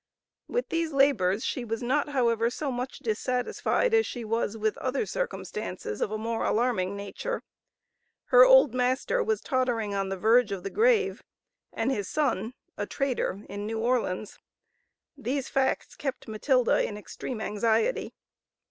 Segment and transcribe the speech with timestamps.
[0.47, 5.05] With these labors, she was not, however, so much dissatisfied as she was with other
[5.05, 7.43] circumstances of a more alarming nature:
[8.29, 11.21] her old master was tottering on the verge of the grave,
[11.71, 14.39] and his son, a trader in New Orleans.
[15.15, 18.11] These facts kept Matilda in extreme anxiety.